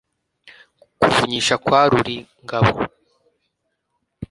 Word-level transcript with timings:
kuvunyisha 0.99 1.55
kwa 1.63 1.81
ruringabo 1.89 2.77